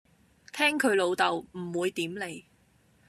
[0.51, 2.45] 聽佢老竇，唔會點你